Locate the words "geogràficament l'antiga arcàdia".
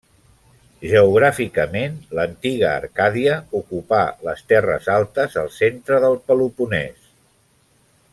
0.91-3.35